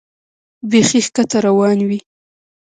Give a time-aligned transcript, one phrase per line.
[0.69, 1.99] بیخي ښکته روان وې.